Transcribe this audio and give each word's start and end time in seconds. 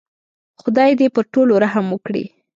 خدای 0.61 0.91
دې 0.99 1.07
پر 1.15 1.23
ټولو 1.33 1.53
رحم 1.63 1.85
وکړي. 1.91 2.25